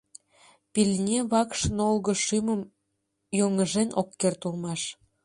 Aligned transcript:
Пильне 0.73 1.17
вакш 1.31 1.59
нолго 1.77 2.11
шӱмым 2.25 2.61
йоҥыжен 3.37 3.89
ок 4.01 4.09
керт 4.21 4.41
улмаш. 4.47 4.81